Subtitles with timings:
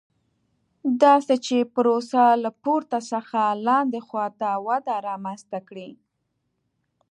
[1.03, 5.91] داسې چې پروسه له پورته څخه لاندې خوا ته وده رامنځته کړي.